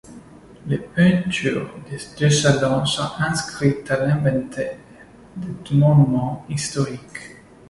Les 0.65 0.79
peintures 0.79 1.69
des 1.87 1.99
deux 2.17 2.31
salons 2.31 2.87
sont 2.87 3.07
inscrites 3.19 3.91
à 3.91 4.03
l'inventaire 4.03 4.79
des 5.35 5.75
monuments 5.77 6.43
historiques. 6.49 7.35